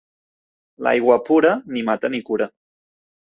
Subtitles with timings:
[0.87, 2.49] L'aigua pura ni mata ni cura.